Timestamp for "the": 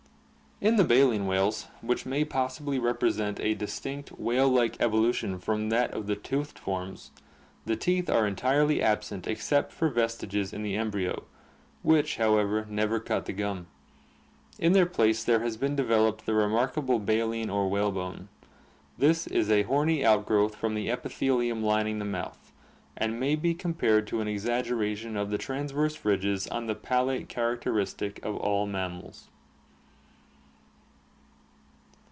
0.75-0.83, 6.05-6.15, 7.65-7.75, 10.61-10.75, 13.25-13.33, 16.27-16.35, 20.75-20.91, 21.97-22.05, 25.31-25.39, 26.67-26.75